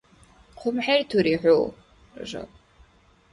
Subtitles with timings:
[0.59, 1.61] Хъумхӏертури хӏу,
[2.17, 2.49] Ражаб